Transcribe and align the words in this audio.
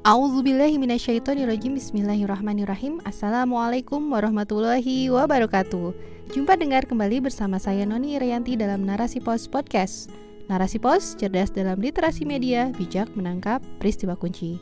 A'udzubillahiminasyaitonirrojim 0.00 1.76
Bismillahirrahmanirrahim. 1.76 3.04
Assalamualaikum 3.04 4.00
warahmatullahi 4.08 5.12
wabarakatuh. 5.12 5.92
Jumpa 6.32 6.56
dengar 6.56 6.88
kembali 6.88 7.20
bersama 7.20 7.60
saya 7.60 7.84
Noni 7.84 8.16
Irianti 8.16 8.56
dalam 8.56 8.88
Narasi 8.88 9.20
Pos 9.20 9.44
Podcast. 9.44 10.08
Narasi 10.48 10.80
Pos, 10.80 11.20
cerdas 11.20 11.52
dalam 11.52 11.84
literasi 11.84 12.24
media, 12.24 12.72
bijak 12.80 13.12
menangkap 13.12 13.60
peristiwa 13.76 14.16
kunci. 14.16 14.56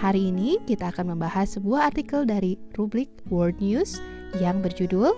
Hari 0.00 0.32
ini 0.32 0.56
kita 0.64 0.88
akan 0.88 1.12
membahas 1.12 1.60
sebuah 1.60 1.92
artikel 1.92 2.24
dari 2.24 2.56
rubrik 2.80 3.12
World 3.28 3.60
News 3.60 4.00
yang 4.40 4.64
berjudul 4.64 5.12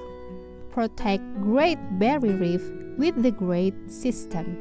Protect 0.74 1.22
Great 1.46 1.78
Barrier 2.02 2.34
Reef 2.42 2.66
with 2.98 3.14
the 3.22 3.30
Great 3.30 3.78
System 3.86 4.58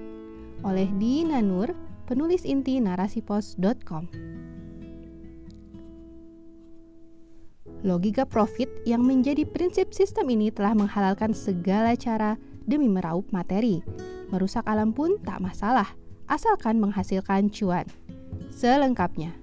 oleh 0.62 0.86
Dina 1.00 1.40
Nur, 1.40 1.72
penulis 2.10 2.42
inti 2.42 2.82
narasipos.com. 2.82 4.10
Logika 7.86 8.26
profit 8.26 8.68
yang 8.84 9.06
menjadi 9.06 9.46
prinsip 9.46 9.94
sistem 9.94 10.34
ini 10.34 10.50
telah 10.50 10.74
menghalalkan 10.74 11.38
segala 11.38 11.94
cara 11.94 12.42
demi 12.66 12.90
meraup 12.90 13.30
materi. 13.30 13.86
Merusak 14.34 14.66
alam 14.66 14.90
pun 14.90 15.22
tak 15.22 15.38
masalah, 15.38 15.94
asalkan 16.26 16.82
menghasilkan 16.82 17.54
cuan. 17.54 17.86
Selengkapnya. 18.50 19.38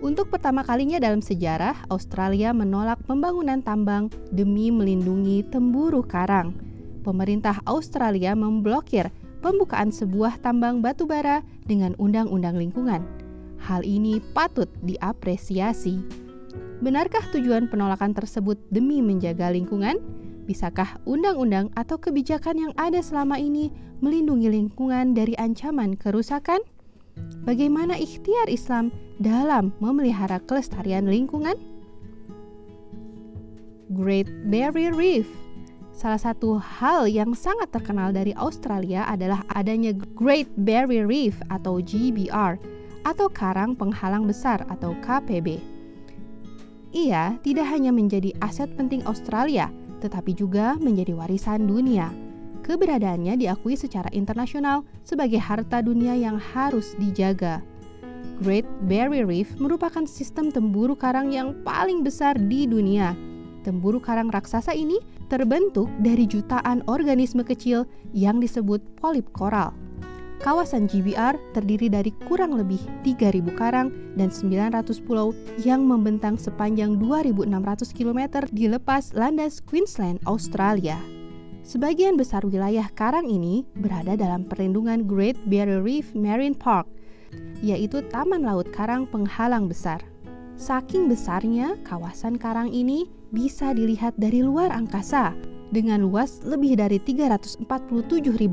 Untuk 0.00 0.32
pertama 0.32 0.64
kalinya 0.64 0.96
dalam 0.96 1.20
sejarah, 1.20 1.88
Australia 1.92 2.56
menolak 2.56 3.00
pembangunan 3.04 3.60
tambang 3.60 4.08
demi 4.32 4.72
melindungi 4.72 5.44
temburu 5.44 6.00
karang 6.00 6.69
pemerintah 7.00 7.58
Australia 7.64 8.36
memblokir 8.36 9.08
pembukaan 9.40 9.88
sebuah 9.90 10.38
tambang 10.44 10.84
batu 10.84 11.08
bara 11.08 11.40
dengan 11.64 11.96
undang-undang 11.96 12.60
lingkungan. 12.60 13.02
Hal 13.60 13.84
ini 13.84 14.20
patut 14.32 14.68
diapresiasi. 14.84 16.00
Benarkah 16.80 17.24
tujuan 17.32 17.68
penolakan 17.68 18.16
tersebut 18.16 18.56
demi 18.72 19.04
menjaga 19.04 19.52
lingkungan? 19.52 20.00
Bisakah 20.48 20.96
undang-undang 21.04 21.68
atau 21.76 22.00
kebijakan 22.00 22.56
yang 22.56 22.72
ada 22.80 23.04
selama 23.04 23.36
ini 23.36 23.68
melindungi 24.00 24.48
lingkungan 24.48 25.12
dari 25.12 25.36
ancaman 25.36 25.94
kerusakan? 25.94 26.64
Bagaimana 27.44 28.00
ikhtiar 28.00 28.48
Islam 28.48 28.88
dalam 29.20 29.76
memelihara 29.78 30.40
kelestarian 30.40 31.04
lingkungan? 31.04 31.54
Great 33.92 34.30
Barrier 34.48 34.94
Reef 34.96 35.28
Salah 36.00 36.16
satu 36.16 36.56
hal 36.56 37.12
yang 37.12 37.36
sangat 37.36 37.76
terkenal 37.76 38.08
dari 38.08 38.32
Australia 38.32 39.04
adalah 39.04 39.44
adanya 39.52 39.92
Great 39.92 40.48
Barrier 40.56 41.04
Reef 41.04 41.36
atau 41.52 41.76
GBR 41.76 42.56
atau 43.04 43.28
Karang 43.28 43.76
Penghalang 43.76 44.24
Besar 44.24 44.64
atau 44.72 44.96
KPB. 45.04 45.60
Ia 46.96 47.36
tidak 47.44 47.68
hanya 47.68 47.92
menjadi 47.92 48.32
aset 48.40 48.72
penting 48.80 49.04
Australia, 49.04 49.68
tetapi 50.00 50.32
juga 50.32 50.80
menjadi 50.80 51.12
warisan 51.12 51.68
dunia. 51.68 52.08
Keberadaannya 52.64 53.36
diakui 53.36 53.76
secara 53.76 54.08
internasional 54.16 54.88
sebagai 55.04 55.36
harta 55.36 55.84
dunia 55.84 56.16
yang 56.16 56.40
harus 56.40 56.96
dijaga. 56.96 57.60
Great 58.40 58.64
Barrier 58.88 59.28
Reef 59.28 59.52
merupakan 59.60 60.08
sistem 60.08 60.48
temburu 60.48 60.96
karang 60.96 61.28
yang 61.28 61.60
paling 61.60 62.00
besar 62.00 62.40
di 62.40 62.64
dunia 62.64 63.12
Temburu 63.60 64.00
karang 64.00 64.32
raksasa 64.32 64.72
ini 64.72 64.96
terbentuk 65.30 65.86
dari 66.02 66.26
jutaan 66.26 66.82
organisme 66.90 67.46
kecil 67.46 67.86
yang 68.10 68.42
disebut 68.42 68.82
polip 68.98 69.30
koral. 69.30 69.70
Kawasan 70.40 70.88
GBR 70.88 71.36
terdiri 71.52 71.92
dari 71.92 72.10
kurang 72.24 72.56
lebih 72.56 72.80
3.000 73.04 73.44
karang 73.60 73.92
dan 74.16 74.32
900 74.32 74.88
pulau 75.04 75.36
yang 75.60 75.84
membentang 75.84 76.40
sepanjang 76.40 76.96
2.600 76.96 77.92
km 77.92 78.20
di 78.48 78.64
lepas 78.66 79.12
landas 79.12 79.60
Queensland, 79.60 80.16
Australia. 80.24 80.96
Sebagian 81.60 82.16
besar 82.16 82.40
wilayah 82.48 82.88
karang 82.96 83.28
ini 83.28 83.68
berada 83.76 84.16
dalam 84.16 84.48
perlindungan 84.48 85.04
Great 85.04 85.36
Barrier 85.44 85.84
Reef 85.84 86.08
Marine 86.16 86.56
Park, 86.56 86.88
yaitu 87.60 88.00
Taman 88.08 88.40
Laut 88.40 88.66
Karang 88.72 89.04
Penghalang 89.04 89.68
Besar. 89.68 90.00
Saking 90.60 91.08
besarnya, 91.08 91.80
kawasan 91.88 92.36
karang 92.36 92.68
ini 92.68 93.08
bisa 93.32 93.72
dilihat 93.72 94.12
dari 94.20 94.44
luar 94.44 94.68
angkasa 94.68 95.32
dengan 95.72 96.04
luas 96.04 96.44
lebih 96.44 96.76
dari 96.76 97.00
347.000 97.00 97.64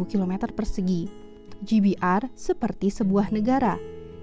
km 0.08 0.34
persegi. 0.56 1.12
GBR 1.68 2.32
seperti 2.32 2.88
sebuah 2.96 3.36
negara. 3.36 3.76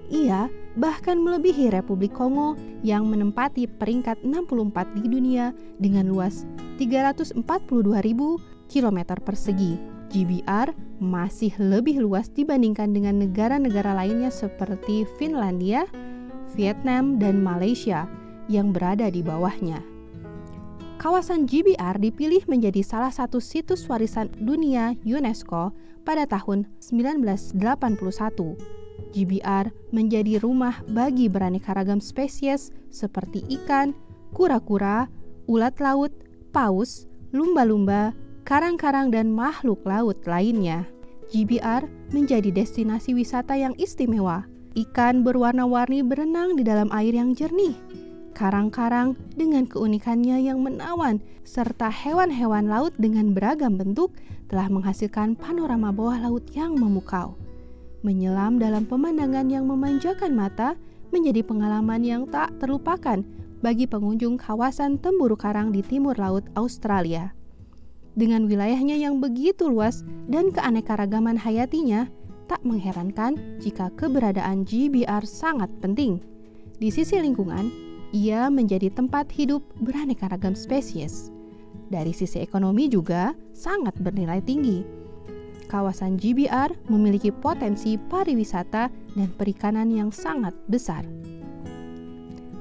Ia 0.09 0.49
bahkan 0.73 1.21
melebihi 1.21 1.69
Republik 1.69 2.17
Kongo 2.17 2.57
yang 2.81 3.05
menempati 3.05 3.69
peringkat 3.69 4.25
64 4.25 4.97
di 4.97 5.05
dunia 5.05 5.53
dengan 5.77 6.09
luas 6.09 6.41
342.000 6.81 7.37
km 8.65 8.99
persegi. 9.21 9.77
GBR 10.09 10.73
masih 10.97 11.53
lebih 11.61 12.01
luas 12.01 12.33
dibandingkan 12.33 12.97
dengan 12.97 13.21
negara-negara 13.21 13.93
lainnya 13.93 14.33
seperti 14.33 15.05
Finlandia, 15.21 15.85
Vietnam, 16.53 17.17
dan 17.17 17.41
Malaysia 17.41 18.05
yang 18.45 18.69
berada 18.69 19.09
di 19.09 19.25
bawahnya. 19.25 19.81
Kawasan 20.95 21.45
GBR 21.45 21.99
dipilih 21.99 22.47
menjadi 22.47 22.79
salah 22.81 23.11
satu 23.11 23.43
situs 23.43 23.83
warisan 23.85 24.31
dunia 24.39 24.95
UNESCO 25.03 25.75
pada 26.07 26.23
tahun 26.25 26.65
1981. 26.79 27.59
GBR 29.11 29.65
menjadi 29.91 30.39
rumah 30.39 30.79
bagi 30.87 31.27
beraneka 31.27 31.75
ragam 31.75 31.99
spesies 31.99 32.71
seperti 32.89 33.43
ikan, 33.59 33.91
kura-kura, 34.31 35.11
ulat 35.51 35.75
laut, 35.83 36.15
paus, 36.55 37.11
lumba-lumba, 37.35 38.15
karang-karang, 38.47 39.11
dan 39.11 39.35
makhluk 39.35 39.83
laut 39.83 40.17
lainnya. 40.23 40.87
GBR 41.27 41.85
menjadi 42.15 42.55
destinasi 42.55 43.11
wisata 43.11 43.59
yang 43.59 43.75
istimewa 43.75 44.47
Ikan 44.75 45.23
berwarna-warni 45.23 46.03
berenang 46.03 46.59
di 46.59 46.67
dalam 46.67 46.91
air 46.91 47.15
yang 47.15 47.31
jernih. 47.31 47.79
Karang-karang 48.35 49.15
dengan 49.39 49.63
keunikannya 49.63 50.43
yang 50.43 50.59
menawan, 50.59 51.23
serta 51.47 51.87
hewan-hewan 51.87 52.67
laut 52.67 52.91
dengan 52.99 53.31
beragam 53.31 53.79
bentuk 53.79 54.11
telah 54.51 54.67
menghasilkan 54.67 55.39
panorama 55.39 55.95
bawah 55.95 56.19
laut 56.19 56.43
yang 56.51 56.75
memukau. 56.75 57.39
Menyelam 58.03 58.59
dalam 58.59 58.83
pemandangan 58.83 59.47
yang 59.47 59.63
memanjakan 59.63 60.35
mata 60.35 60.75
menjadi 61.15 61.39
pengalaman 61.47 62.03
yang 62.03 62.27
tak 62.27 62.51
terlupakan 62.59 63.23
bagi 63.63 63.87
pengunjung 63.87 64.35
kawasan 64.35 64.99
Temburu 64.99 65.39
Karang 65.39 65.71
di 65.71 65.79
timur 65.79 66.19
laut 66.19 66.43
Australia. 66.59 67.31
Dengan 68.19 68.51
wilayahnya 68.51 68.99
yang 68.99 69.23
begitu 69.23 69.71
luas 69.71 70.03
dan 70.27 70.51
keanekaragaman 70.51 71.39
hayatinya, 71.39 72.11
Tak 72.45 72.61
mengherankan 72.61 73.57
jika 73.57 73.89
keberadaan 73.97 74.69
GBR 74.69 75.25
sangat 75.25 75.69
penting. 75.81 76.21
Di 76.77 76.93
sisi 76.93 77.17
lingkungan, 77.17 77.73
ia 78.13 78.53
menjadi 78.53 78.93
tempat 78.93 79.33
hidup 79.33 79.65
beraneka 79.81 80.29
ragam 80.29 80.53
spesies. 80.53 81.33
Dari 81.89 82.13
sisi 82.13 82.37
ekonomi 82.45 82.85
juga 82.85 83.33
sangat 83.57 83.97
bernilai 83.97 84.45
tinggi. 84.45 84.85
Kawasan 85.65 86.21
GBR 86.21 86.69
memiliki 86.93 87.33
potensi 87.33 87.97
pariwisata 87.97 88.93
dan 88.93 89.29
perikanan 89.33 89.89
yang 89.89 90.13
sangat 90.13 90.53
besar. 90.69 91.01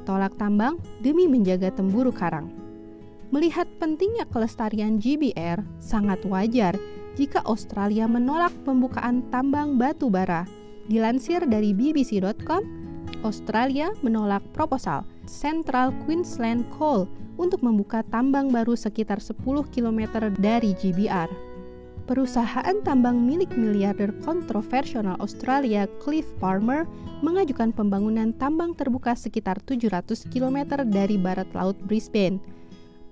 Tolak 0.09 0.33
tambang 0.41 0.81
demi 1.05 1.29
menjaga 1.29 1.69
temburu 1.69 2.09
karang. 2.09 2.49
Melihat 3.29 3.69
pentingnya 3.77 4.25
kelestarian 4.33 4.97
GBR, 4.97 5.61
sangat 5.77 6.25
wajar 6.25 6.73
jika 7.15 7.43
Australia 7.47 8.11
menolak 8.11 8.53
pembukaan 8.67 9.23
tambang 9.31 9.79
batu 9.79 10.11
bara. 10.11 10.47
Dilansir 10.91 11.47
dari 11.49 11.73
bbc.com, 11.73 12.63
Australia 13.25 13.95
menolak 14.05 14.45
proposal 14.53 15.07
Central 15.25 15.95
Queensland 16.05 16.69
Coal 16.77 17.09
untuk 17.41 17.65
membuka 17.65 18.05
tambang 18.13 18.53
baru 18.53 18.77
sekitar 18.77 19.19
10 19.19 19.41
km 19.73 20.01
dari 20.39 20.77
GBR. 20.77 21.31
Perusahaan 22.05 22.85
tambang 22.85 23.17
milik 23.17 23.57
miliarder 23.57 24.13
kontroversial 24.21 25.17
Australia 25.25 25.89
Cliff 26.05 26.29
Palmer 26.37 26.85
mengajukan 27.25 27.73
pembangunan 27.73 28.37
tambang 28.37 28.77
terbuka 28.77 29.17
sekitar 29.17 29.57
700 29.65 30.29
km 30.29 30.85
dari 30.85 31.17
barat 31.17 31.49
laut 31.57 31.81
Brisbane 31.89 32.54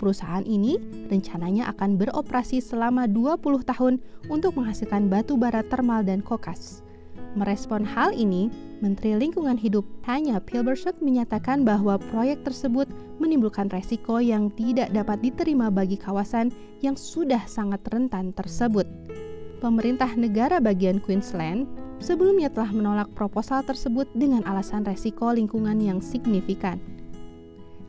Perusahaan 0.02 0.42
ini 0.42 0.82
rencananya 1.06 1.70
akan 1.70 1.94
beroperasi 1.94 2.58
selama 2.58 3.06
20 3.06 3.62
tahun 3.62 4.02
untuk 4.26 4.58
menghasilkan 4.58 5.06
batu 5.06 5.38
bara 5.38 5.62
termal 5.62 6.02
dan 6.02 6.18
kokas. 6.18 6.82
Merespon 7.38 7.86
hal 7.86 8.10
ini, 8.10 8.50
Menteri 8.82 9.14
Lingkungan 9.14 9.54
Hidup 9.54 9.86
Tanya 10.02 10.42
Pilbershoek 10.42 10.98
menyatakan 10.98 11.62
bahwa 11.62 12.02
proyek 12.10 12.42
tersebut 12.42 12.90
menimbulkan 13.22 13.70
resiko 13.70 14.18
yang 14.18 14.50
tidak 14.58 14.90
dapat 14.90 15.22
diterima 15.22 15.70
bagi 15.70 15.94
kawasan 15.94 16.50
yang 16.82 16.98
sudah 16.98 17.46
sangat 17.46 17.80
rentan 17.86 18.34
tersebut. 18.34 18.84
Pemerintah 19.62 20.10
negara 20.18 20.58
bagian 20.58 20.98
Queensland 20.98 21.70
sebelumnya 22.02 22.50
telah 22.50 22.74
menolak 22.74 23.06
proposal 23.14 23.62
tersebut 23.62 24.10
dengan 24.18 24.42
alasan 24.50 24.82
resiko 24.82 25.30
lingkungan 25.30 25.78
yang 25.78 26.02
signifikan. 26.02 26.82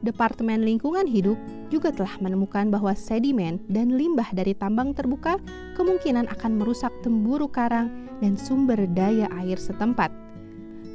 Departemen 0.04 0.68
Lingkungan 0.68 1.08
Hidup 1.08 1.40
juga 1.72 1.96
telah 1.96 2.20
menemukan 2.20 2.68
bahwa 2.68 2.92
sedimen 2.92 3.64
dan 3.72 3.96
limbah 3.96 4.28
dari 4.36 4.52
tambang 4.52 4.92
terbuka 4.92 5.40
kemungkinan 5.80 6.28
akan 6.28 6.60
merusak 6.60 6.92
temburu 7.00 7.48
karang 7.48 7.88
dan 8.20 8.36
sumber 8.36 8.84
daya 8.92 9.32
air 9.40 9.56
setempat. 9.56 10.12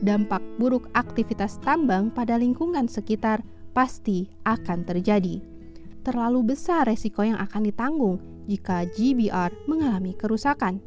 Dampak 0.04 0.44
buruk 0.60 0.92
aktivitas 0.92 1.56
tambang 1.64 2.12
pada 2.12 2.36
lingkungan 2.36 2.84
sekitar 2.84 3.40
pasti 3.72 4.28
akan 4.44 4.84
terjadi. 4.84 5.40
Terlalu 6.04 6.54
besar 6.54 6.84
resiko 6.84 7.24
yang 7.24 7.40
akan 7.40 7.64
ditanggung 7.64 8.20
jika 8.44 8.84
GBR 8.92 9.50
mengalami 9.64 10.12
kerusakan 10.12 10.84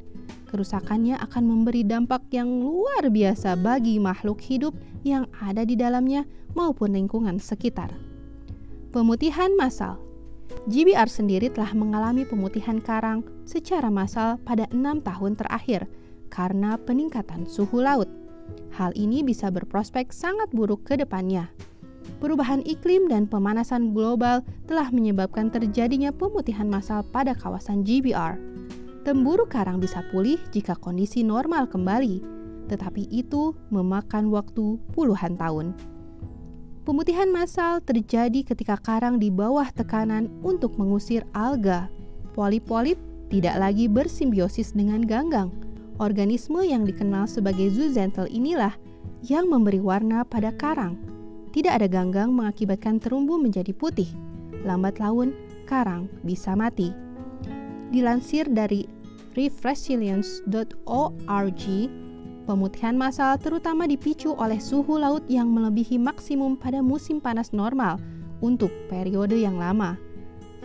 kerusakannya 0.52 1.16
akan 1.16 1.44
memberi 1.48 1.88
dampak 1.88 2.28
yang 2.36 2.52
luar 2.52 3.08
biasa 3.08 3.56
bagi 3.56 4.04
makhluk 4.04 4.44
hidup 4.44 4.76
yang 5.08 5.32
ada 5.40 5.64
di 5.64 5.80
dalamnya 5.80 6.28
maupun 6.52 6.92
lingkungan 6.92 7.40
sekitar. 7.40 8.11
Pemutihan 8.92 9.56
massal 9.56 10.00
GBR 10.68 11.08
sendiri 11.08 11.48
telah 11.48 11.72
mengalami 11.72 12.28
pemutihan 12.28 12.84
karang 12.84 13.24
secara 13.48 13.88
massal 13.88 14.36
pada 14.44 14.68
enam 14.76 15.00
tahun 15.00 15.40
terakhir 15.40 15.88
karena 16.28 16.76
peningkatan 16.76 17.48
suhu 17.48 17.80
laut. 17.80 18.12
Hal 18.76 18.92
ini 19.00 19.24
bisa 19.24 19.48
berprospek 19.48 20.12
sangat 20.12 20.52
buruk 20.52 20.84
ke 20.84 21.00
depannya. 21.00 21.48
Perubahan 22.20 22.62
iklim 22.68 23.08
dan 23.08 23.26
pemanasan 23.26 23.96
global 23.96 24.44
telah 24.68 24.92
menyebabkan 24.92 25.48
terjadinya 25.48 26.12
pemutihan 26.12 26.68
massal 26.68 27.02
pada 27.08 27.32
kawasan 27.32 27.88
GBR 27.88 28.52
Temburu 29.02 29.50
karang 29.50 29.82
bisa 29.82 30.06
pulih 30.14 30.38
jika 30.54 30.78
kondisi 30.78 31.26
normal 31.26 31.66
kembali, 31.66 32.22
tetapi 32.70 33.10
itu 33.10 33.58
memakan 33.74 34.30
waktu 34.30 34.78
puluhan 34.94 35.42
tahun. 35.42 35.74
Pemutihan 36.82 37.30
massal 37.30 37.78
terjadi 37.86 38.42
ketika 38.42 38.74
karang 38.74 39.22
di 39.22 39.30
bawah 39.30 39.70
tekanan 39.70 40.34
untuk 40.42 40.82
mengusir 40.82 41.22
alga. 41.30 41.94
Polip-polip 42.34 42.98
tidak 43.30 43.54
lagi 43.62 43.86
bersimbiosis 43.86 44.74
dengan 44.74 45.06
ganggang. 45.06 45.54
Organisme 46.02 46.66
yang 46.66 46.82
dikenal 46.82 47.30
sebagai 47.30 47.70
zooxantel 47.70 48.26
inilah 48.34 48.74
yang 49.22 49.46
memberi 49.46 49.78
warna 49.78 50.26
pada 50.26 50.50
karang. 50.58 50.98
Tidak 51.54 51.70
ada 51.70 51.86
ganggang 51.86 52.34
mengakibatkan 52.34 52.98
terumbu 52.98 53.38
menjadi 53.38 53.78
putih. 53.78 54.10
Lambat 54.66 54.98
laun, 54.98 55.38
karang 55.70 56.10
bisa 56.26 56.58
mati. 56.58 56.90
Dilansir 57.94 58.50
dari 58.50 58.90
reefresilience.org, 59.38 61.64
pemutihan 62.52 63.00
massal 63.00 63.40
terutama 63.40 63.88
dipicu 63.88 64.36
oleh 64.36 64.60
suhu 64.60 65.00
laut 65.00 65.24
yang 65.32 65.48
melebihi 65.56 65.96
maksimum 65.96 66.60
pada 66.60 66.84
musim 66.84 67.24
panas 67.24 67.56
normal 67.56 67.96
untuk 68.44 68.68
periode 68.92 69.40
yang 69.40 69.56
lama. 69.56 69.96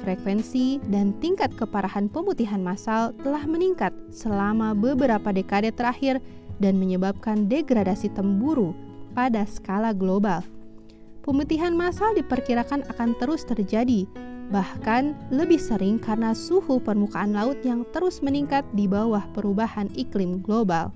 Frekuensi 0.03 0.83
dan 0.91 1.15
tingkat 1.23 1.55
keparahan 1.55 2.11
pemutihan 2.11 2.59
massal 2.59 3.15
telah 3.23 3.47
meningkat 3.47 3.95
selama 4.11 4.75
beberapa 4.75 5.31
dekade 5.31 5.71
terakhir 5.71 6.19
dan 6.59 6.75
menyebabkan 6.75 7.47
degradasi 7.47 8.11
temburu 8.11 8.75
pada 9.15 9.47
skala 9.47 9.95
global. 9.95 10.43
Pemutihan 11.23 11.73
massal 11.73 12.19
diperkirakan 12.19 12.83
akan 12.91 13.15
terus 13.23 13.47
terjadi 13.47 14.11
bahkan 14.51 15.15
lebih 15.35 15.59
sering 15.59 15.99
karena 15.99 16.35
suhu 16.35 16.79
permukaan 16.79 17.35
laut 17.35 17.59
yang 17.67 17.83
terus 17.91 18.23
meningkat 18.23 18.63
di 18.75 18.87
bawah 18.87 19.23
perubahan 19.35 19.91
iklim 19.95 20.43
global. 20.43 20.95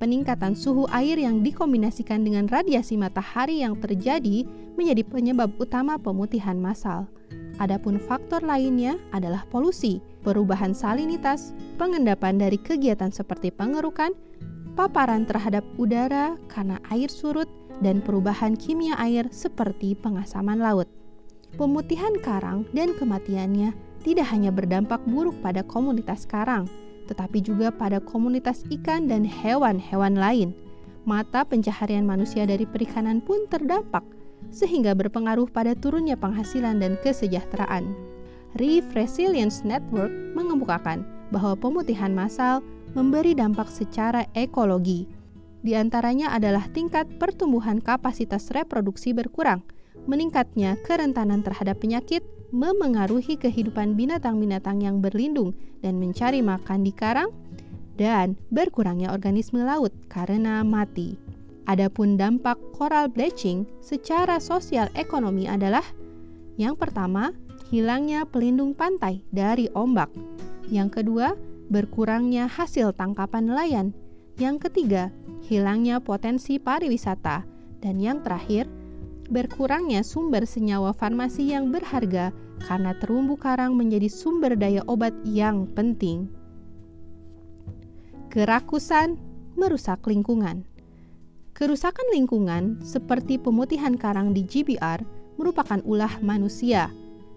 Peningkatan 0.00 0.56
suhu 0.56 0.88
air 0.88 1.20
yang 1.20 1.44
dikombinasikan 1.44 2.24
dengan 2.24 2.48
radiasi 2.48 2.96
matahari 2.96 3.60
yang 3.60 3.76
terjadi 3.76 4.48
menjadi 4.72 5.04
penyebab 5.04 5.52
utama 5.60 6.00
pemutihan 6.00 6.56
massal. 6.56 7.04
Adapun 7.60 8.00
faktor 8.00 8.40
lainnya 8.40 8.96
adalah 9.12 9.44
polusi, 9.52 10.00
perubahan 10.24 10.72
salinitas, 10.72 11.52
pengendapan 11.76 12.40
dari 12.40 12.56
kegiatan 12.56 13.12
seperti 13.12 13.52
pengerukan, 13.52 14.16
paparan 14.72 15.28
terhadap 15.28 15.60
udara 15.76 16.40
karena 16.48 16.80
air 16.88 17.12
surut, 17.12 17.52
dan 17.84 18.00
perubahan 18.00 18.56
kimia 18.56 18.96
air 18.96 19.28
seperti 19.28 19.92
pengasaman 20.00 20.64
laut. 20.64 20.88
Pemutihan 21.60 22.16
karang 22.24 22.64
dan 22.72 22.96
kematiannya 22.96 23.76
tidak 24.00 24.32
hanya 24.32 24.48
berdampak 24.48 25.04
buruk 25.04 25.36
pada 25.44 25.60
komunitas 25.60 26.24
karang, 26.24 26.64
tetapi 27.10 27.42
juga 27.42 27.74
pada 27.74 27.98
komunitas 27.98 28.62
ikan 28.70 29.10
dan 29.10 29.26
hewan-hewan 29.26 30.14
lain. 30.14 30.54
Mata 31.02 31.42
pencaharian 31.42 32.06
manusia 32.06 32.46
dari 32.46 32.62
perikanan 32.62 33.18
pun 33.18 33.50
terdampak, 33.50 34.06
sehingga 34.54 34.94
berpengaruh 34.94 35.50
pada 35.50 35.74
turunnya 35.74 36.14
penghasilan 36.14 36.78
dan 36.78 36.94
kesejahteraan. 37.02 37.90
Reef 38.54 38.86
Resilience 38.94 39.66
Network 39.66 40.10
mengemukakan 40.38 41.02
bahwa 41.34 41.58
pemutihan 41.58 42.14
massal 42.14 42.62
memberi 42.94 43.34
dampak 43.34 43.66
secara 43.66 44.26
ekologi. 44.38 45.10
Di 45.66 45.74
antaranya 45.74 46.30
adalah 46.30 46.70
tingkat 46.70 47.10
pertumbuhan 47.18 47.82
kapasitas 47.82 48.54
reproduksi 48.54 49.10
berkurang– 49.10 49.66
meningkatnya 50.08 50.78
kerentanan 50.86 51.44
terhadap 51.44 51.80
penyakit 51.82 52.24
memengaruhi 52.50 53.38
kehidupan 53.38 53.94
binatang-binatang 53.94 54.82
yang 54.82 54.98
berlindung 54.98 55.54
dan 55.82 55.98
mencari 55.98 56.42
makan 56.42 56.86
di 56.86 56.92
karang, 56.94 57.30
dan 57.98 58.38
berkurangnya 58.48 59.12
organisme 59.12 59.60
laut 59.62 59.92
karena 60.08 60.64
mati. 60.64 61.14
Adapun 61.68 62.18
dampak 62.18 62.58
coral 62.74 63.06
bleaching 63.12 63.68
secara 63.78 64.42
sosial 64.42 64.90
ekonomi 64.96 65.46
adalah 65.46 65.84
yang 66.60 66.76
pertama, 66.76 67.32
hilangnya 67.72 68.28
pelindung 68.28 68.76
pantai 68.76 69.24
dari 69.32 69.70
ombak. 69.72 70.12
Yang 70.68 71.00
kedua, 71.00 71.32
berkurangnya 71.72 72.50
hasil 72.50 72.92
tangkapan 72.92 73.48
nelayan. 73.48 73.86
Yang 74.36 74.68
ketiga, 74.68 75.08
hilangnya 75.48 76.04
potensi 76.04 76.60
pariwisata. 76.60 77.48
Dan 77.80 77.96
yang 77.96 78.20
terakhir, 78.20 78.68
berkurangnya 79.30 80.02
sumber 80.02 80.42
senyawa 80.42 80.90
farmasi 80.90 81.54
yang 81.54 81.70
berharga 81.70 82.34
karena 82.66 82.92
terumbu 82.98 83.38
karang 83.38 83.78
menjadi 83.78 84.10
sumber 84.10 84.58
daya 84.58 84.82
obat 84.90 85.14
yang 85.22 85.70
penting. 85.72 86.28
Kerakusan 88.28 89.16
merusak 89.54 90.02
lingkungan. 90.06 90.66
Kerusakan 91.54 92.14
lingkungan 92.14 92.82
seperti 92.82 93.38
pemutihan 93.38 93.94
karang 93.94 94.34
di 94.34 94.42
GBR 94.42 95.02
merupakan 95.38 95.78
ulah 95.86 96.20
manusia. 96.22 96.90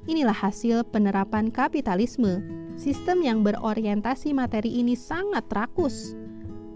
Inilah 0.09 0.35
hasil 0.35 0.83
penerapan 0.91 1.47
kapitalisme. 1.53 2.43
Sistem 2.75 3.21
yang 3.23 3.45
berorientasi 3.45 4.33
materi 4.33 4.81
ini 4.81 4.97
sangat 4.97 5.45
rakus. 5.53 6.17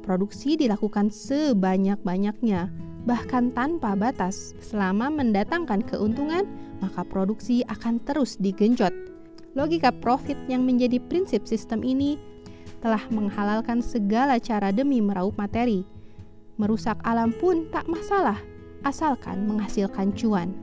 Produksi 0.05 0.55
dilakukan 0.55 1.11
sebanyak-banyaknya 1.11 2.86
bahkan 3.07 3.55
tanpa 3.55 3.95
batas. 3.95 4.51
Selama 4.59 5.07
mendatangkan 5.07 5.87
keuntungan, 5.87 6.43
maka 6.83 7.07
produksi 7.07 7.63
akan 7.71 8.03
terus 8.03 8.35
digenjot. 8.35 8.91
Logika 9.55 9.89
profit 9.89 10.37
yang 10.51 10.67
menjadi 10.67 10.99
prinsip 10.99 11.47
sistem 11.47 11.81
ini 11.81 12.19
telah 12.83 13.01
menghalalkan 13.09 13.81
segala 13.81 14.37
cara 14.37 14.69
demi 14.69 15.01
meraup 15.01 15.33
materi. 15.39 15.81
Merusak 16.61 16.99
alam 17.01 17.33
pun 17.33 17.65
tak 17.73 17.87
masalah, 17.89 18.37
asalkan 18.85 19.49
menghasilkan 19.49 20.13
cuan. 20.13 20.53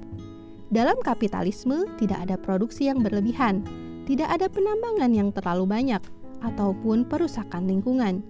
Dalam 0.70 1.00
kapitalisme, 1.02 1.90
tidak 1.98 2.28
ada 2.28 2.36
produksi 2.38 2.86
yang 2.86 3.02
berlebihan, 3.02 3.66
tidak 4.06 4.30
ada 4.30 4.46
penambangan 4.46 5.10
yang 5.10 5.30
terlalu 5.34 5.66
banyak, 5.66 6.02
ataupun 6.44 7.08
perusakan 7.08 7.66
lingkungan 7.66 8.20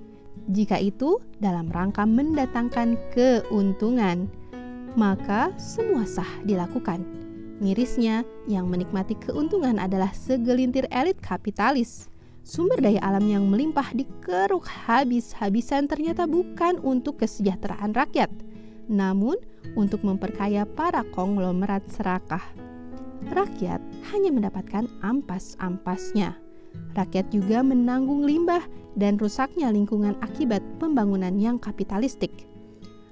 jika 0.53 0.77
itu 0.77 1.21
dalam 1.41 1.73
rangka 1.73 2.05
mendatangkan 2.05 3.01
keuntungan, 3.17 4.29
maka 4.93 5.51
semua 5.57 6.05
sah 6.05 6.29
dilakukan. 6.45 7.01
Mirisnya, 7.63 8.27
yang 8.51 8.69
menikmati 8.69 9.17
keuntungan 9.17 9.81
adalah 9.81 10.13
segelintir 10.13 10.85
elit 10.93 11.17
kapitalis. 11.23 12.13
Sumber 12.45 12.77
daya 12.77 13.01
alam 13.01 13.25
yang 13.25 13.49
melimpah 13.49 13.97
dikeruk 13.97 14.69
habis-habisan 14.69 15.89
ternyata 15.89 16.29
bukan 16.29 16.77
untuk 16.85 17.25
kesejahteraan 17.25 17.97
rakyat, 17.97 18.29
namun 18.85 19.41
untuk 19.81 20.05
memperkaya 20.05 20.69
para 20.69 21.09
konglomerat 21.17 21.89
serakah. 21.89 22.45
Rakyat 23.33 23.81
hanya 24.13 24.29
mendapatkan 24.29 24.85
ampas-ampasnya. 25.01 26.44
Rakyat 26.95 27.35
juga 27.35 27.61
menanggung 27.67 28.23
limbah 28.23 28.63
dan 28.95 29.19
rusaknya 29.19 29.75
lingkungan 29.75 30.15
akibat 30.23 30.63
pembangunan 30.79 31.35
yang 31.39 31.59
kapitalistik. 31.59 32.47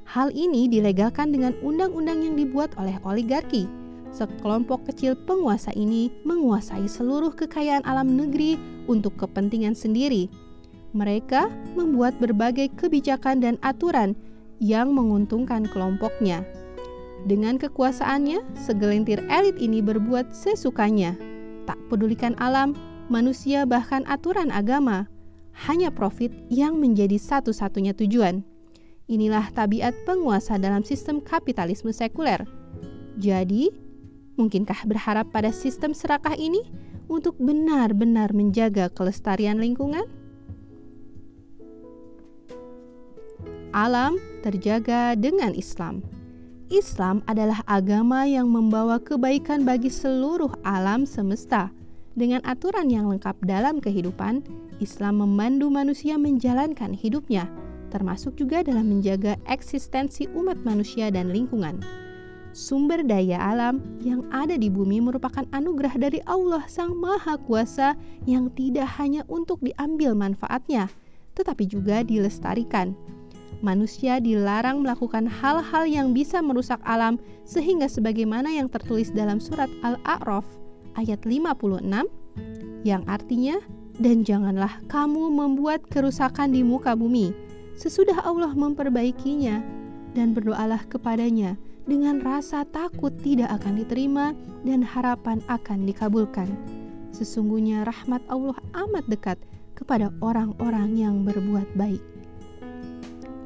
Hal 0.06 0.30
ini 0.36 0.70
dilegalkan 0.70 1.34
dengan 1.34 1.56
undang-undang 1.64 2.22
yang 2.22 2.34
dibuat 2.38 2.70
oleh 2.78 2.94
oligarki. 3.02 3.66
Sekelompok 4.12 4.84
kecil 4.92 5.16
penguasa 5.24 5.72
ini 5.72 6.12
menguasai 6.28 6.84
seluruh 6.84 7.32
kekayaan 7.32 7.82
alam 7.88 8.12
negeri 8.12 8.60
untuk 8.86 9.16
kepentingan 9.16 9.72
sendiri. 9.72 10.28
Mereka 10.92 11.48
membuat 11.72 12.20
berbagai 12.20 12.68
kebijakan 12.76 13.40
dan 13.40 13.56
aturan 13.64 14.12
yang 14.60 14.92
menguntungkan 14.92 15.64
kelompoknya. 15.64 16.44
Dengan 17.24 17.56
kekuasaannya, 17.56 18.44
segelintir 18.52 19.24
elit 19.32 19.56
ini 19.56 19.80
berbuat 19.80 20.36
sesukanya, 20.36 21.16
tak 21.64 21.80
pedulikan 21.88 22.36
alam, 22.36 22.76
manusia, 23.10 23.64
bahkan 23.64 24.06
aturan 24.06 24.52
agama. 24.52 25.08
Hanya 25.68 25.92
profit 25.92 26.32
yang 26.48 26.78
menjadi 26.80 27.18
satu-satunya 27.18 27.92
tujuan. 27.96 28.44
Inilah 29.10 29.52
tabiat 29.52 29.92
penguasa 30.08 30.56
dalam 30.56 30.86
sistem 30.86 31.20
kapitalisme 31.20 31.92
sekuler. 31.92 32.46
Jadi, 33.20 33.68
mungkinkah 34.40 34.88
berharap 34.88 35.28
pada 35.28 35.52
sistem 35.52 35.92
serakah 35.92 36.38
ini 36.38 36.64
untuk 37.10 37.36
benar-benar 37.36 38.32
menjaga 38.32 38.88
kelestarian 38.88 39.60
lingkungan? 39.60 40.08
alam 43.72 44.20
terjaga 44.44 45.16
dengan 45.16 45.56
Islam. 45.56 46.04
Islam 46.72 47.20
adalah 47.28 47.60
agama 47.68 48.24
yang 48.24 48.48
membawa 48.48 48.96
kebaikan 49.00 49.64
bagi 49.64 49.92
seluruh 49.92 50.52
alam 50.64 51.04
semesta. 51.04 51.68
Dengan 52.12 52.44
aturan 52.44 52.92
yang 52.92 53.08
lengkap 53.08 53.40
dalam 53.48 53.80
kehidupan, 53.80 54.44
Islam 54.84 55.24
memandu 55.24 55.72
manusia 55.72 56.20
menjalankan 56.20 56.92
hidupnya, 56.92 57.48
termasuk 57.88 58.36
juga 58.36 58.60
dalam 58.60 58.84
menjaga 58.84 59.40
eksistensi 59.48 60.28
umat 60.36 60.60
manusia 60.60 61.08
dan 61.08 61.32
lingkungan. 61.32 61.80
Sumber 62.52 63.00
daya 63.00 63.40
alam 63.40 63.80
yang 64.04 64.28
ada 64.28 64.60
di 64.60 64.68
bumi 64.68 65.00
merupakan 65.00 65.48
anugerah 65.56 65.96
dari 65.96 66.20
Allah 66.28 66.68
Sang 66.68 66.92
Maha 66.92 67.40
Kuasa 67.40 67.96
yang 68.28 68.52
tidak 68.52 68.92
hanya 69.00 69.24
untuk 69.32 69.64
diambil 69.64 70.12
manfaatnya, 70.12 70.92
tetapi 71.32 71.64
juga 71.64 72.04
dilestarikan 72.04 72.92
manusia 73.62 74.18
dilarang 74.18 74.82
melakukan 74.82 75.30
hal-hal 75.30 75.86
yang 75.86 76.10
bisa 76.10 76.42
merusak 76.42 76.82
alam 76.82 77.16
sehingga 77.46 77.86
sebagaimana 77.86 78.50
yang 78.50 78.66
tertulis 78.66 79.14
dalam 79.14 79.38
surat 79.38 79.70
Al-A'raf 79.86 80.61
ayat 80.98 81.24
56 81.24 81.82
yang 82.82 83.02
artinya 83.06 83.60
dan 84.00 84.24
janganlah 84.24 84.80
kamu 84.88 85.30
membuat 85.30 85.84
kerusakan 85.86 86.50
di 86.56 86.64
muka 86.64 86.96
bumi 86.96 87.32
sesudah 87.76 88.24
Allah 88.24 88.52
memperbaikinya 88.52 89.60
dan 90.12 90.36
berdoalah 90.36 90.84
kepadanya 90.88 91.56
dengan 91.82 92.22
rasa 92.22 92.62
takut 92.68 93.10
tidak 93.20 93.50
akan 93.60 93.82
diterima 93.82 94.36
dan 94.62 94.86
harapan 94.86 95.42
akan 95.50 95.82
dikabulkan. 95.88 96.46
Sesungguhnya 97.10 97.84
rahmat 97.84 98.22
Allah 98.30 98.56
amat 98.86 99.04
dekat 99.10 99.38
kepada 99.74 100.14
orang-orang 100.22 100.94
yang 100.94 101.26
berbuat 101.26 101.66
baik. 101.74 102.00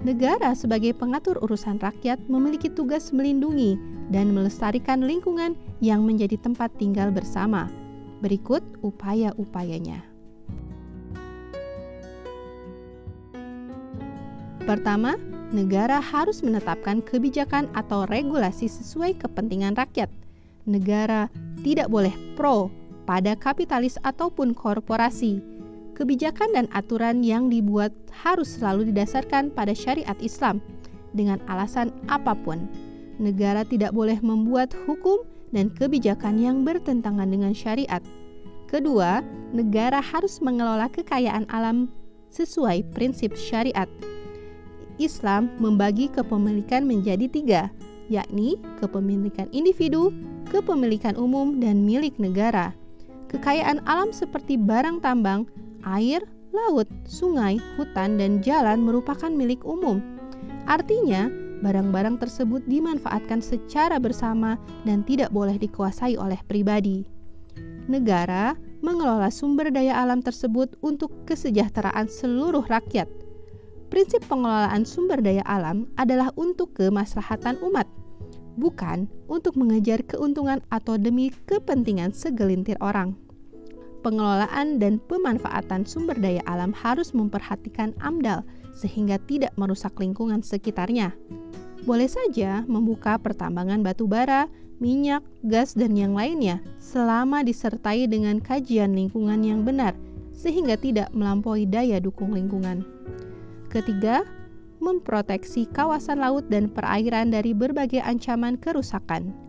Negara 0.06 0.54
sebagai 0.54 0.94
pengatur 0.94 1.34
urusan 1.42 1.82
rakyat 1.82 2.30
memiliki 2.30 2.70
tugas 2.70 3.10
melindungi 3.10 3.74
dan 4.06 4.30
melestarikan 4.30 5.02
lingkungan 5.02 5.58
yang 5.82 6.06
menjadi 6.06 6.38
tempat 6.38 6.70
tinggal 6.78 7.10
bersama. 7.10 7.66
Berikut 8.22 8.62
upaya-upayanya. 8.86 10.06
Pertama, 14.62 15.18
negara 15.50 15.98
harus 15.98 16.38
menetapkan 16.38 17.02
kebijakan 17.02 17.66
atau 17.74 18.06
regulasi 18.06 18.70
sesuai 18.70 19.18
kepentingan 19.18 19.74
rakyat. 19.74 20.06
Negara 20.70 21.26
tidak 21.66 21.90
boleh 21.90 22.14
pro 22.38 22.70
pada 23.10 23.34
kapitalis 23.34 23.98
ataupun 24.06 24.54
korporasi 24.54 25.55
kebijakan 25.96 26.52
dan 26.52 26.66
aturan 26.76 27.24
yang 27.24 27.48
dibuat 27.48 27.96
harus 28.12 28.60
selalu 28.60 28.92
didasarkan 28.92 29.48
pada 29.48 29.72
syariat 29.72 30.14
Islam 30.20 30.60
dengan 31.16 31.40
alasan 31.48 31.88
apa 32.12 32.36
pun. 32.36 32.68
Negara 33.16 33.64
tidak 33.64 33.96
boleh 33.96 34.20
membuat 34.20 34.76
hukum 34.84 35.24
dan 35.56 35.72
kebijakan 35.72 36.36
yang 36.36 36.68
bertentangan 36.68 37.32
dengan 37.32 37.56
syariat. 37.56 38.04
Kedua, 38.68 39.24
negara 39.56 40.04
harus 40.04 40.36
mengelola 40.44 40.92
kekayaan 40.92 41.48
alam 41.48 41.88
sesuai 42.28 42.92
prinsip 42.92 43.32
syariat. 43.32 43.88
Islam 45.00 45.48
membagi 45.56 46.12
kepemilikan 46.12 46.84
menjadi 46.84 47.26
tiga, 47.28 47.62
yakni 48.12 48.60
kepemilikan 48.80 49.48
individu, 49.52 50.12
kepemilikan 50.52 51.16
umum, 51.16 51.56
dan 51.56 51.84
milik 51.84 52.16
negara. 52.20 52.76
Kekayaan 53.32 53.84
alam 53.84 54.12
seperti 54.12 54.56
barang 54.56 55.04
tambang, 55.04 55.44
air, 55.86 56.26
laut, 56.50 56.90
sungai, 57.06 57.62
hutan, 57.78 58.18
dan 58.18 58.42
jalan 58.42 58.82
merupakan 58.82 59.30
milik 59.30 59.62
umum. 59.62 60.02
Artinya, 60.66 61.30
barang-barang 61.62 62.18
tersebut 62.20 62.66
dimanfaatkan 62.66 63.40
secara 63.40 63.96
bersama 64.02 64.58
dan 64.82 65.06
tidak 65.06 65.30
boleh 65.30 65.56
dikuasai 65.56 66.18
oleh 66.18 66.38
pribadi. 66.44 67.06
Negara 67.86 68.58
mengelola 68.82 69.30
sumber 69.30 69.70
daya 69.70 70.02
alam 70.02 70.20
tersebut 70.20 70.74
untuk 70.82 71.14
kesejahteraan 71.24 72.10
seluruh 72.10 72.66
rakyat. 72.66 73.06
Prinsip 73.86 74.26
pengelolaan 74.26 74.82
sumber 74.82 75.22
daya 75.22 75.46
alam 75.46 75.86
adalah 75.94 76.34
untuk 76.34 76.74
kemaslahatan 76.74 77.62
umat, 77.62 77.86
bukan 78.58 79.06
untuk 79.30 79.54
mengejar 79.54 80.02
keuntungan 80.02 80.58
atau 80.74 80.98
demi 80.98 81.30
kepentingan 81.46 82.10
segelintir 82.10 82.74
orang 82.82 83.14
pengelolaan 84.06 84.78
dan 84.78 85.02
pemanfaatan 85.02 85.82
sumber 85.82 86.14
daya 86.14 86.38
alam 86.46 86.70
harus 86.70 87.10
memperhatikan 87.10 87.90
AMDAL 87.98 88.46
sehingga 88.70 89.18
tidak 89.26 89.50
merusak 89.58 89.98
lingkungan 89.98 90.46
sekitarnya. 90.46 91.10
Boleh 91.82 92.06
saja 92.06 92.62
membuka 92.70 93.18
pertambangan 93.18 93.82
batu 93.82 94.06
bara, 94.06 94.46
minyak, 94.78 95.26
gas, 95.42 95.74
dan 95.74 95.98
yang 95.98 96.14
lainnya 96.14 96.62
selama 96.78 97.42
disertai 97.42 98.06
dengan 98.06 98.38
kajian 98.38 98.94
lingkungan 98.94 99.42
yang 99.42 99.66
benar 99.66 99.98
sehingga 100.30 100.78
tidak 100.78 101.10
melampaui 101.10 101.66
daya 101.66 101.98
dukung 101.98 102.30
lingkungan. 102.30 102.86
Ketiga, 103.74 104.22
memproteksi 104.78 105.66
kawasan 105.74 106.22
laut 106.22 106.46
dan 106.46 106.70
perairan 106.70 107.34
dari 107.34 107.50
berbagai 107.50 108.04
ancaman 108.06 108.54
kerusakan 108.54 109.45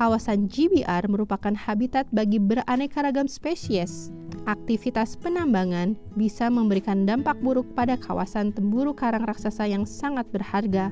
kawasan 0.00 0.48
GBR 0.48 1.12
merupakan 1.12 1.52
habitat 1.52 2.08
bagi 2.08 2.40
beraneka 2.40 3.04
ragam 3.04 3.28
spesies. 3.28 4.08
Aktivitas 4.48 5.20
penambangan 5.20 5.92
bisa 6.16 6.48
memberikan 6.48 7.04
dampak 7.04 7.36
buruk 7.44 7.68
pada 7.76 8.00
kawasan 8.00 8.56
temburu 8.56 8.96
karang 8.96 9.28
raksasa 9.28 9.68
yang 9.68 9.84
sangat 9.84 10.24
berharga. 10.32 10.88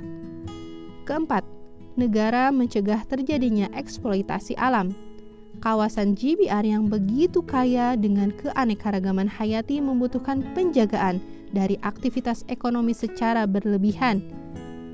Keempat, 1.08 1.40
negara 1.96 2.52
mencegah 2.52 3.00
terjadinya 3.08 3.72
eksploitasi 3.72 4.60
alam. 4.60 4.92
Kawasan 5.64 6.12
GBR 6.12 6.68
yang 6.68 6.92
begitu 6.92 7.40
kaya 7.40 7.96
dengan 7.96 8.28
keanekaragaman 8.36 9.26
hayati 9.26 9.80
membutuhkan 9.80 10.44
penjagaan 10.52 11.16
dari 11.56 11.80
aktivitas 11.80 12.44
ekonomi 12.52 12.92
secara 12.92 13.48
berlebihan 13.48 14.20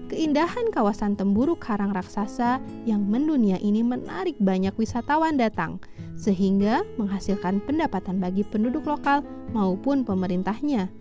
Keindahan 0.05 0.69
kawasan 0.69 1.17
Temburu 1.17 1.57
Karang 1.57 1.97
Raksasa 1.97 2.61
yang 2.85 3.09
mendunia 3.09 3.57
ini 3.57 3.81
menarik 3.81 4.37
banyak 4.37 4.77
wisatawan 4.77 5.41
datang, 5.41 5.81
sehingga 6.13 6.85
menghasilkan 7.01 7.65
pendapatan 7.65 8.21
bagi 8.21 8.45
penduduk 8.45 8.85
lokal 8.85 9.25
maupun 9.57 10.05
pemerintahnya. 10.05 10.93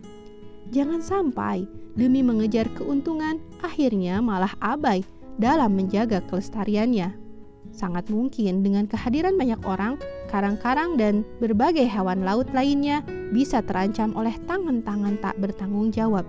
Jangan 0.72 1.04
sampai 1.04 1.68
demi 1.92 2.24
mengejar 2.24 2.64
keuntungan, 2.72 3.44
akhirnya 3.60 4.24
malah 4.24 4.56
abai 4.64 5.04
dalam 5.36 5.76
menjaga 5.76 6.24
kelestariannya. 6.32 7.12
Sangat 7.76 8.08
mungkin 8.08 8.64
dengan 8.64 8.88
kehadiran 8.88 9.36
banyak 9.36 9.60
orang, 9.68 10.00
karang-karang 10.32 10.96
dan 10.96 11.28
berbagai 11.44 11.84
hewan 11.84 12.24
laut 12.24 12.48
lainnya 12.56 13.04
bisa 13.36 13.60
terancam 13.60 14.16
oleh 14.16 14.32
tangan-tangan 14.48 15.20
tak 15.20 15.36
bertanggung 15.36 15.92
jawab. 15.92 16.24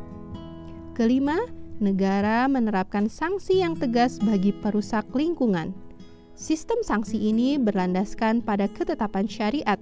Kelima, 0.92 1.40
negara 1.80 2.48
menerapkan 2.48 3.12
sanksi 3.12 3.60
yang 3.60 3.76
tegas 3.76 4.20
bagi 4.24 4.56
perusak 4.56 5.08
lingkungan. 5.12 5.76
Sistem 6.36 6.84
sanksi 6.84 7.16
ini 7.16 7.56
berlandaskan 7.56 8.44
pada 8.44 8.68
ketetapan 8.68 9.28
syariat. 9.28 9.80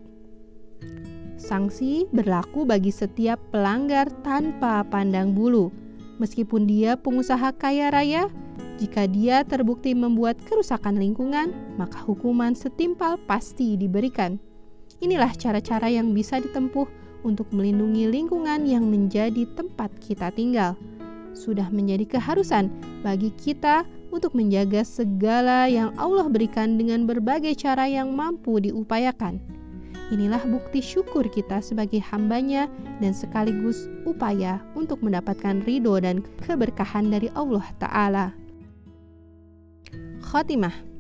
Sanksi 1.37 2.05
berlaku 2.13 2.63
bagi 2.63 2.93
setiap 2.93 3.41
pelanggar 3.49 4.07
tanpa 4.21 4.85
pandang 4.85 5.33
bulu, 5.33 5.73
meskipun 6.21 6.69
dia 6.69 6.93
pengusaha 6.93 7.51
kaya 7.57 7.89
raya. 7.89 8.29
Jika 8.77 9.09
dia 9.09 9.41
terbukti 9.45 9.93
membuat 9.93 10.37
kerusakan 10.45 10.97
lingkungan, 10.97 11.53
maka 11.77 12.01
hukuman 12.05 12.53
setimpal 12.53 13.17
pasti 13.25 13.77
diberikan. 13.77 14.37
Inilah 15.01 15.33
cara-cara 15.35 15.89
yang 15.89 16.13
bisa 16.13 16.37
ditempuh 16.41 16.87
untuk 17.25 17.49
melindungi 17.49 18.07
lingkungan 18.07 18.67
yang 18.67 18.85
menjadi 18.87 19.47
tempat 19.55 19.89
kita 19.99 20.29
tinggal 20.31 20.75
sudah 21.33 21.67
menjadi 21.73 22.17
keharusan 22.17 22.69
bagi 23.01 23.33
kita 23.35 23.83
untuk 24.13 24.37
menjaga 24.37 24.85
segala 24.85 25.65
yang 25.65 25.91
Allah 25.97 26.29
berikan 26.29 26.77
dengan 26.77 27.09
berbagai 27.09 27.57
cara 27.57 27.89
yang 27.89 28.13
mampu 28.13 28.61
diupayakan. 28.61 29.41
Inilah 30.13 30.45
bukti 30.45 30.77
syukur 30.77 31.25
kita 31.25 31.57
sebagai 31.65 31.97
hambanya 32.13 32.69
dan 33.01 33.17
sekaligus 33.17 33.89
upaya 34.05 34.61
untuk 34.77 35.01
mendapatkan 35.01 35.65
ridho 35.65 35.97
dan 35.97 36.21
keberkahan 36.45 37.09
dari 37.09 37.33
Allah 37.33 37.65
Ta'ala. 37.81 38.27
Khotimah 40.21 40.93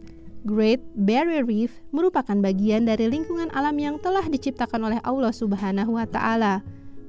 Great 0.43 0.83
Barrier 0.99 1.47
Reef 1.47 1.71
merupakan 1.95 2.35
bagian 2.35 2.83
dari 2.83 3.07
lingkungan 3.07 3.47
alam 3.55 3.79
yang 3.79 3.95
telah 3.95 4.27
diciptakan 4.27 4.91
oleh 4.91 4.99
Allah 4.99 5.31
Subhanahu 5.31 5.95
wa 5.95 6.03
taala. 6.03 6.59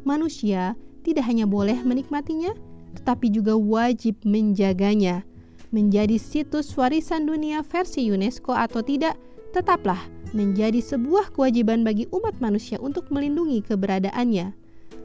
Manusia 0.06 0.78
tidak 1.02 1.26
hanya 1.26 1.42
boleh 1.42 1.74
menikmatinya, 1.82 2.54
tetapi 3.00 3.30
juga 3.30 3.58
wajib 3.58 4.18
menjaganya. 4.22 5.26
Menjadi 5.74 6.16
situs 6.16 6.70
warisan 6.78 7.26
dunia 7.26 7.66
versi 7.66 8.06
UNESCO 8.06 8.54
atau 8.54 8.80
tidak, 8.80 9.18
tetaplah 9.50 9.98
menjadi 10.34 10.78
sebuah 10.78 11.34
kewajiban 11.34 11.82
bagi 11.82 12.06
umat 12.10 12.38
manusia 12.38 12.78
untuk 12.78 13.10
melindungi 13.10 13.62
keberadaannya. 13.66 14.54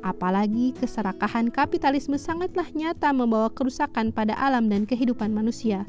Apalagi 0.05 0.77
keserakahan 0.77 1.51
kapitalisme 1.51 2.15
sangatlah 2.15 2.69
nyata 2.71 3.11
membawa 3.11 3.51
kerusakan 3.51 4.13
pada 4.15 4.37
alam 4.37 4.71
dan 4.71 4.87
kehidupan 4.87 5.33
manusia 5.33 5.83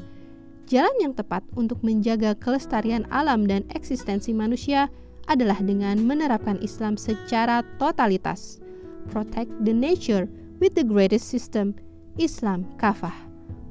Jalan 0.71 0.95
yang 1.03 1.11
tepat 1.11 1.43
untuk 1.59 1.83
menjaga 1.83 2.31
kelestarian 2.31 3.03
alam 3.11 3.43
dan 3.43 3.67
eksistensi 3.75 4.31
manusia 4.31 4.87
adalah 5.27 5.59
dengan 5.59 5.99
menerapkan 5.99 6.55
Islam 6.63 6.95
secara 6.95 7.59
totalitas. 7.75 8.63
Protect 9.11 9.51
the 9.67 9.75
nature 9.75 10.31
with 10.63 10.71
the 10.71 10.87
greatest 10.87 11.27
system, 11.27 11.75
Islam 12.19 12.67
kafah. 12.79 13.15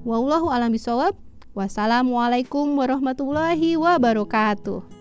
Wallahu 0.05 0.49
alam 0.49 0.73
bisawab. 0.73 1.17
Wassalamualaikum 1.51 2.79
warahmatullahi 2.79 3.75
wabarakatuh. 3.75 5.00